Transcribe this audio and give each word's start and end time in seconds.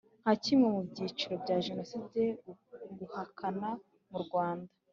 Nka 0.21 0.33
kimwe 0.43 0.67
mu 0.75 0.81
byiciro 0.89 1.35
bya 1.43 1.57
jenoside 1.65 2.21
guhakana 2.97 3.69
mu 4.09 4.17
rwanda 4.25 4.71